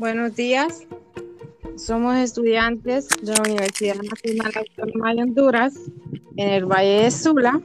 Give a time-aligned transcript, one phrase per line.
[0.00, 0.86] Buenos días.
[1.76, 5.74] Somos estudiantes de la Universidad Nacional Autónoma de Honduras
[6.38, 7.60] en el Valle de Sula,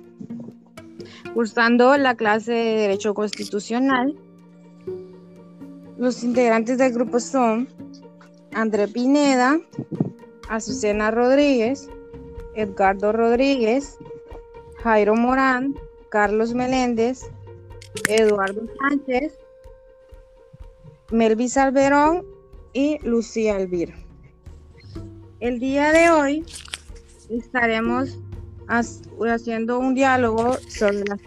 [1.33, 4.19] cursando la clase de Derecho Constitucional.
[5.97, 7.69] Los integrantes del grupo son
[8.51, 9.57] André Pineda,
[10.49, 11.89] Azucena Rodríguez,
[12.53, 13.97] Edgardo Rodríguez,
[14.83, 15.73] Jairo Morán,
[16.09, 17.31] Carlos Meléndez,
[18.09, 19.39] Eduardo Sánchez,
[21.11, 22.25] Melvis Alberón
[22.73, 23.93] y Lucía Elvira.
[25.39, 26.45] El día de hoy
[27.29, 28.17] estaremos
[28.67, 31.19] haciendo un diálogo sobre las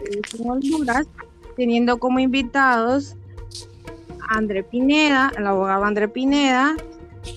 [0.43, 1.07] Honduras,
[1.55, 3.15] teniendo como invitados
[4.29, 6.75] a André Pineda, el abogado André Pineda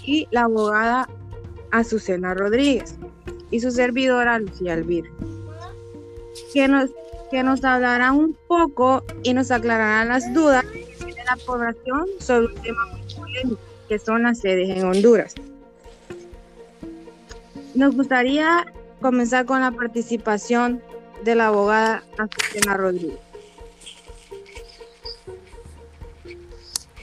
[0.05, 1.09] y la abogada
[1.71, 2.97] Azucena Rodríguez
[3.53, 5.09] y su servidora Lucía Elvira,
[6.53, 6.91] que nos,
[7.31, 10.65] que nos hablarán un poco y nos aclararán las dudas
[11.25, 15.35] la población sobre un tema muy polémico, que son las sedes en Honduras.
[17.75, 18.67] Nos gustaría
[19.01, 20.83] comenzar con la participación
[21.25, 23.19] de la abogada Azucena Rodríguez.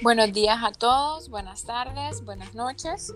[0.01, 3.13] Buenos días a todos, buenas tardes, buenas noches.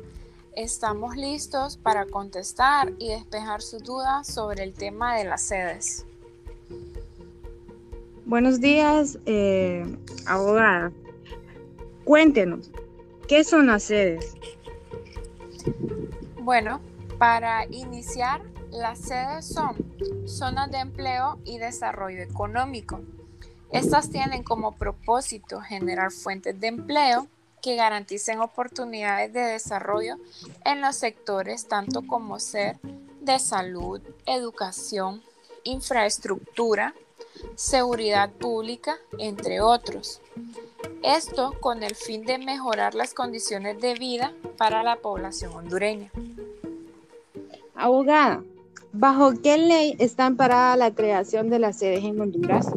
[0.56, 6.06] Estamos listos para contestar y despejar sus dudas sobre el tema de las sedes.
[8.26, 9.86] Buenos días, eh,
[10.26, 10.94] abogada.
[12.06, 12.72] Cuéntenos,
[13.28, 14.34] ¿qué son las sedes?
[16.40, 16.80] Bueno,
[17.18, 19.76] para iniciar, las sedes son
[20.26, 23.02] zonas de empleo y desarrollo económico.
[23.72, 27.28] Estas tienen como propósito generar fuentes de empleo
[27.62, 30.16] que garanticen oportunidades de desarrollo
[30.64, 32.78] en los sectores tanto como ser
[33.20, 35.22] de salud, educación,
[35.64, 36.94] infraestructura,
[37.56, 40.22] seguridad pública, entre otros.
[41.02, 46.12] Esto con el fin de mejorar las condiciones de vida para la población hondureña.
[47.76, 48.44] Abogada,
[48.92, 52.68] ¿bajo qué ley está amparada la creación de las sedes en Honduras?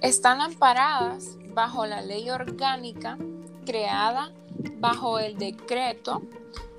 [0.00, 3.18] Están amparadas bajo la ley orgánica
[3.66, 4.32] creada
[4.78, 6.22] bajo el decreto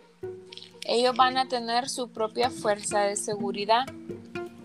[0.86, 3.86] Ellos van a tener su propia fuerza de seguridad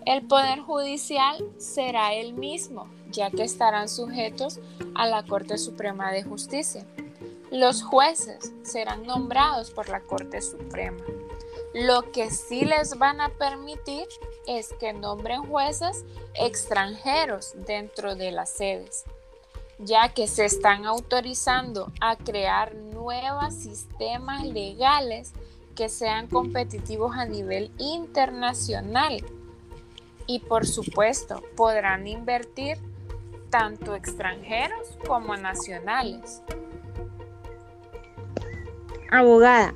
[0.05, 4.59] el Poder Judicial será el mismo, ya que estarán sujetos
[4.95, 6.85] a la Corte Suprema de Justicia.
[7.51, 11.03] Los jueces serán nombrados por la Corte Suprema.
[11.73, 14.07] Lo que sí les van a permitir
[14.47, 19.03] es que nombren jueces extranjeros dentro de las sedes,
[19.79, 25.33] ya que se están autorizando a crear nuevos sistemas legales
[25.75, 29.25] que sean competitivos a nivel internacional
[30.25, 32.77] y por supuesto podrán invertir
[33.49, 36.41] tanto extranjeros como nacionales.
[39.13, 39.75] Abogada,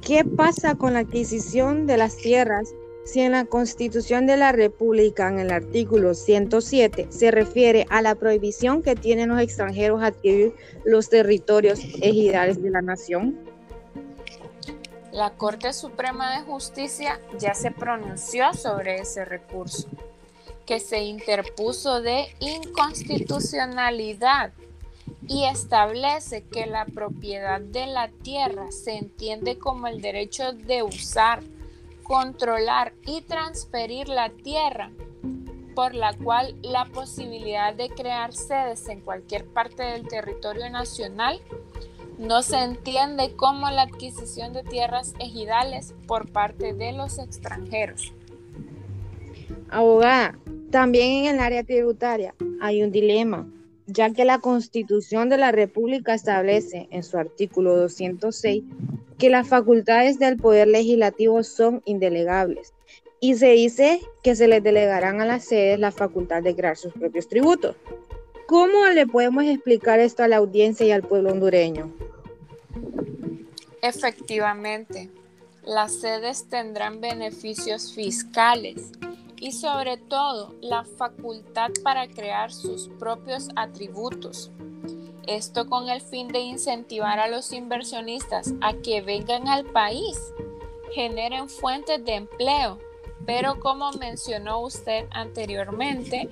[0.00, 2.74] ¿qué pasa con la adquisición de las tierras
[3.04, 8.16] si en la Constitución de la República, en el artículo 107, se refiere a la
[8.16, 13.38] prohibición que tienen los extranjeros adquirir los territorios ejidales de la nación?
[15.12, 19.86] La Corte Suprema de Justicia ya se pronunció sobre ese recurso,
[20.66, 24.50] que se interpuso de inconstitucionalidad
[25.28, 31.42] y establece que la propiedad de la tierra se entiende como el derecho de usar,
[32.02, 34.90] controlar y transferir la tierra,
[35.74, 41.40] por la cual la posibilidad de crear sedes en cualquier parte del territorio nacional
[42.18, 48.12] no se entiende como la adquisición de tierras ejidales por parte de los extranjeros.
[49.70, 50.38] Abogada,
[50.70, 53.46] también en el área tributaria hay un dilema,
[53.86, 58.62] ya que la Constitución de la República establece en su artículo 206
[59.18, 62.74] que las facultades del Poder Legislativo son indelegables
[63.20, 66.92] y se dice que se les delegarán a las sedes la facultad de crear sus
[66.92, 67.76] propios tributos.
[68.46, 71.92] ¿Cómo le podemos explicar esto a la audiencia y al pueblo hondureño?
[73.80, 75.08] Efectivamente,
[75.64, 78.90] las sedes tendrán beneficios fiscales
[79.42, 84.52] y sobre todo la facultad para crear sus propios atributos.
[85.26, 90.16] Esto con el fin de incentivar a los inversionistas a que vengan al país,
[90.92, 92.78] generen fuentes de empleo,
[93.26, 96.28] pero como mencionó usted anteriormente,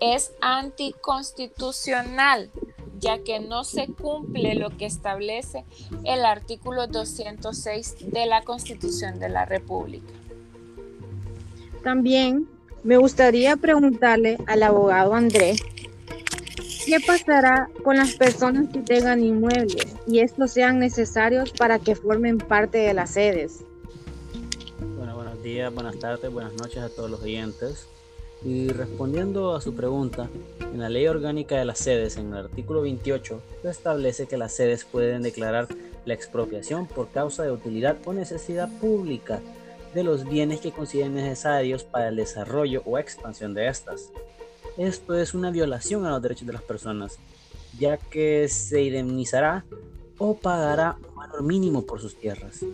[0.00, 2.48] es anticonstitucional,
[3.00, 5.64] ya que no se cumple lo que establece
[6.04, 10.21] el artículo 206 de la Constitución de la República.
[11.82, 12.48] También
[12.84, 15.60] me gustaría preguntarle al abogado Andrés
[16.84, 22.38] ¿Qué pasará con las personas que tengan inmuebles y estos sean necesarios para que formen
[22.38, 23.62] parte de las sedes?
[24.96, 27.86] Bueno, buenos días, buenas tardes, buenas noches a todos los oyentes.
[28.44, 30.28] Y respondiendo a su pregunta,
[30.60, 34.52] en la ley orgánica de las sedes, en el artículo 28, se establece que las
[34.52, 35.68] sedes pueden declarar
[36.04, 39.40] la expropiación por causa de utilidad o necesidad pública
[39.94, 44.10] de los bienes que consideren necesarios para el desarrollo o expansión de estas.
[44.78, 47.18] Esto es una violación a los derechos de las personas,
[47.78, 49.64] ya que se indemnizará
[50.18, 52.64] o pagará un valor mínimo por sus tierras.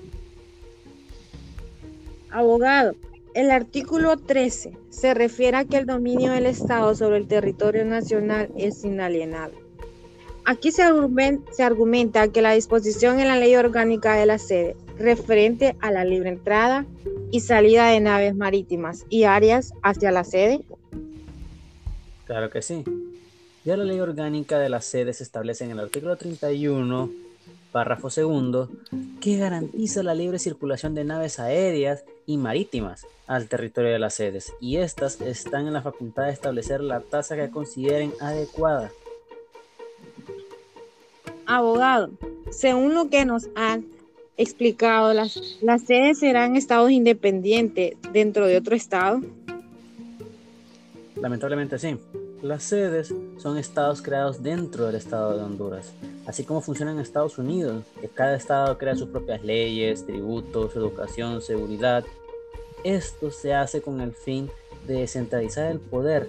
[2.31, 2.94] Abogado,
[3.35, 8.50] el artículo 13 se refiere a que el dominio del Estado sobre el territorio nacional
[8.56, 9.59] es inalienable.
[10.44, 15.91] Aquí se argumenta, que la disposición en la ley orgánica de la sede referente a
[15.91, 16.85] la libre entrada
[17.31, 20.61] y salida de naves marítimas y áreas hacia la sede
[22.29, 22.85] Claro que sí.
[23.65, 27.11] Ya la ley orgánica de las sedes establece en el artículo 31,
[27.73, 28.69] párrafo segundo,
[29.19, 34.53] que garantiza la libre circulación de naves aéreas y marítimas al territorio de las sedes,
[34.61, 38.91] y estas están en la facultad de establecer la tasa que consideren adecuada.
[41.47, 42.11] Abogado,
[42.50, 43.87] según lo que nos han
[44.38, 49.20] explicado, las, las sedes serán estados independientes dentro de otro estado.
[51.17, 51.99] Lamentablemente sí.
[52.40, 55.93] Las sedes son estados creados dentro del estado de Honduras,
[56.25, 61.42] así como funcionan en Estados Unidos, que cada estado crea sus propias leyes, tributos, educación,
[61.42, 62.04] seguridad.
[62.85, 64.49] Esto se hace con el fin
[64.87, 66.28] de descentralizar el poder,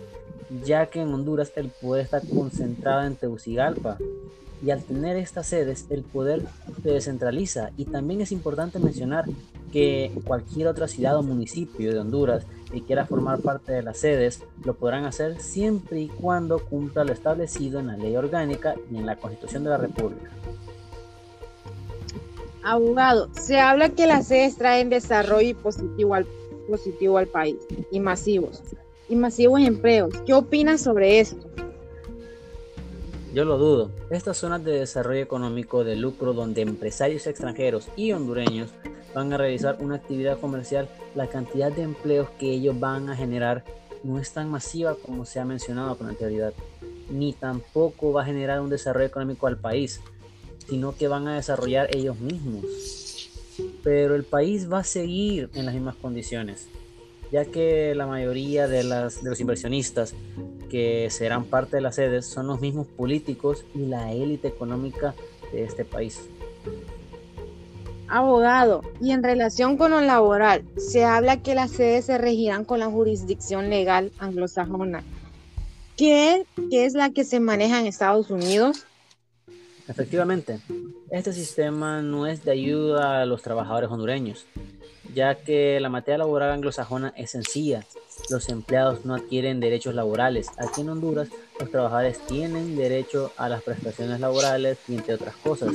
[0.65, 3.99] ya que en Honduras el poder está concentrado en Tegucigalpa,
[4.61, 6.43] y al tener estas sedes el poder
[6.83, 9.25] se descentraliza y también es importante mencionar
[9.71, 14.43] que cualquier otra ciudad o municipio de Honduras que quiera formar parte de las sedes
[14.63, 19.05] lo podrán hacer siempre y cuando cumpla lo establecido en la ley orgánica y en
[19.05, 20.29] la constitución de la república.
[22.63, 26.27] Abogado, se habla que las sedes traen desarrollo positivo al,
[26.69, 27.57] positivo al país
[27.91, 28.61] y masivos,
[29.07, 30.13] y masivos empleos.
[30.25, 31.47] ¿Qué opinas sobre esto?
[33.33, 33.91] Yo lo dudo.
[34.09, 38.71] Estas zonas de desarrollo económico de lucro donde empresarios extranjeros y hondureños
[39.13, 43.63] van a realizar una actividad comercial, la cantidad de empleos que ellos van a generar
[44.03, 46.53] no es tan masiva como se ha mencionado con anterioridad,
[47.11, 50.01] ni tampoco va a generar un desarrollo económico al país,
[50.67, 52.65] sino que van a desarrollar ellos mismos.
[53.83, 56.67] Pero el país va a seguir en las mismas condiciones,
[57.31, 60.15] ya que la mayoría de, de los inversionistas
[60.69, 65.13] que serán parte de las sedes son los mismos políticos y la élite económica
[65.51, 66.21] de este país.
[68.07, 72.79] Abogado, y en relación con lo laboral, se habla que las sedes se regirán con
[72.79, 75.03] la jurisdicción legal anglosajona.
[75.95, 78.85] ¿Qué, ¿Qué es la que se maneja en Estados Unidos?
[79.87, 80.59] Efectivamente,
[81.11, 84.45] este sistema no es de ayuda a los trabajadores hondureños,
[85.13, 87.83] ya que la materia laboral anglosajona es sencilla.
[88.29, 90.49] Los empleados no adquieren derechos laborales.
[90.57, 95.73] Aquí en Honduras, los trabajadores tienen derecho a las prestaciones laborales y entre otras cosas,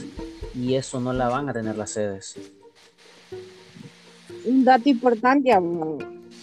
[0.54, 2.36] y eso no la van a tener las sedes.
[4.44, 5.50] Un dato importante,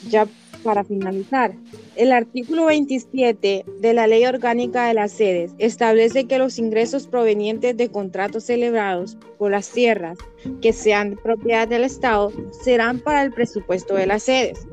[0.09, 0.27] ya
[0.63, 1.53] para finalizar.
[1.95, 7.75] El artículo 27 de la Ley Orgánica de las Sedes establece que los ingresos provenientes
[7.77, 10.17] de contratos celebrados por las tierras
[10.61, 12.31] que sean propiedad del Estado
[12.63, 14.67] serán para el presupuesto de las sedes.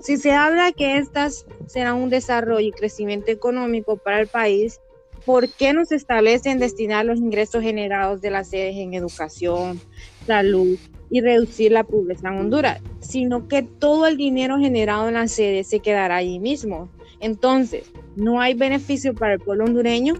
[0.00, 4.80] Si se habla que estas serán un desarrollo y crecimiento económico para el país,
[5.24, 9.80] ¿por qué no se establecen destinar los ingresos generados de las sedes en educación,
[10.26, 10.78] salud,
[11.10, 15.64] y reducir la pobreza en Honduras, sino que todo el dinero generado en la sede
[15.64, 16.88] se quedará allí mismo.
[17.20, 20.14] Entonces, ¿no hay beneficio para el pueblo hondureño?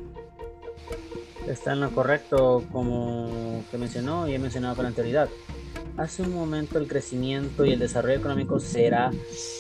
[1.47, 5.28] Está en lo correcto, como te mencionó y he mencionado con anterioridad.
[5.97, 9.11] Hace un momento el crecimiento y el desarrollo económico será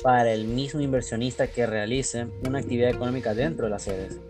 [0.02, 4.20] para el mismo inversionista que realice una actividad económica dentro de las sedes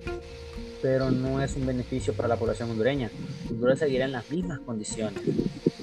[0.82, 3.10] pero no es un beneficio para la población hondureña.
[3.50, 5.22] Honduras seguirá en las mismas condiciones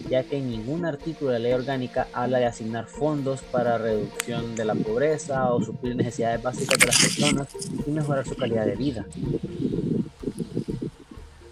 [0.10, 4.66] ya que ningún artículo de la ley orgánica habla de asignar fondos para reducción de
[4.66, 7.48] la pobreza o suplir necesidades básicas de las personas
[7.86, 9.06] y mejorar su calidad de vida.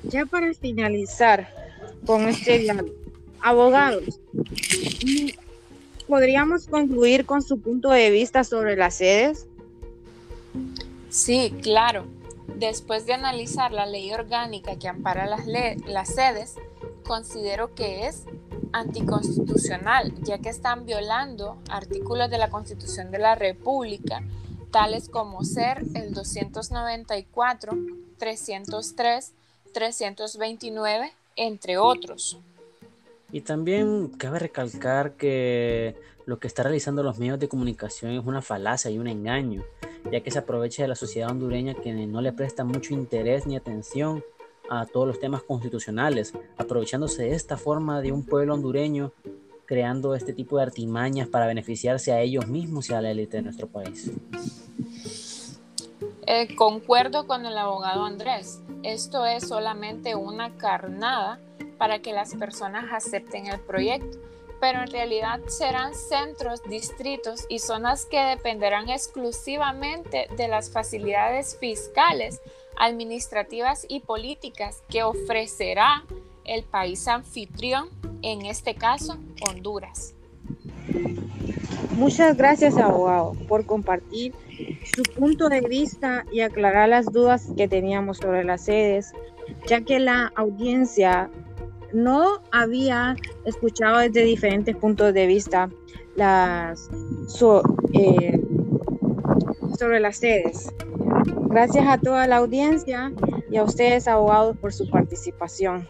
[0.04, 1.50] Ya para finalizar
[2.06, 2.94] con este diálogo,
[3.42, 4.20] abogados,
[6.08, 9.48] ¿podríamos concluir con su punto de vista sobre las sedes?
[11.10, 12.06] Sí, claro.
[12.48, 16.56] Después de analizar la ley orgánica que ampara las, sedes,
[17.06, 18.26] considero que es
[18.72, 24.24] anticonstitucional, ya que están violando artículos de la Constitución de la República,
[24.72, 27.74] tales como ser el 294,
[28.18, 29.34] 303,
[29.74, 32.40] 329, entre otros.
[33.32, 35.96] Y también cabe recalcar que
[36.26, 39.64] lo que está realizando los medios de comunicación es una falacia y un engaño,
[40.12, 43.56] ya que se aprovecha de la sociedad hondureña que no le presta mucho interés ni
[43.56, 44.24] atención
[44.70, 49.12] a todos los temas constitucionales, aprovechándose de esta forma de un pueblo hondureño,
[49.66, 53.44] creando este tipo de artimañas para beneficiarse a ellos mismos y a la élite de
[53.44, 54.12] nuestro país.
[56.26, 58.62] Eh, concuerdo con el abogado Andrés.
[58.84, 61.40] Esto es solamente una carnada
[61.78, 64.18] para que las personas acepten el proyecto,
[64.64, 72.40] pero en realidad serán centros, distritos y zonas que dependerán exclusivamente de las facilidades fiscales
[72.80, 76.06] administrativas y políticas que ofrecerá
[76.46, 77.90] el país anfitrión,
[78.22, 79.18] en este caso
[79.50, 80.14] Honduras.
[81.98, 84.34] Muchas gracias, abogado, por compartir
[84.96, 89.12] su punto de vista y aclarar las dudas que teníamos sobre las sedes,
[89.68, 91.30] ya que la audiencia
[91.94, 95.70] no había escuchado desde diferentes puntos de vista
[96.16, 96.90] las,
[97.94, 98.42] eh,
[99.78, 100.70] sobre las sedes.
[101.50, 103.12] Gracias a toda la audiencia
[103.50, 105.88] y a ustedes, abogados, por su participación.